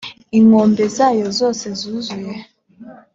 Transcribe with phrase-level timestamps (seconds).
[0.37, 2.35] inkombe zayo zose zuzuye